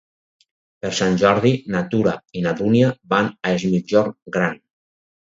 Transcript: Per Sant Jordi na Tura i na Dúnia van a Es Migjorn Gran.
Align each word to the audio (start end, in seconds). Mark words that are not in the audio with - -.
Per 0.85 0.89
Sant 0.99 1.17
Jordi 1.23 1.51
na 1.75 1.81
Tura 1.91 2.13
i 2.39 2.43
na 2.45 2.53
Dúnia 2.63 2.89
van 3.13 3.29
a 3.49 3.53
Es 3.59 3.67
Migjorn 3.75 4.17
Gran. 4.39 4.57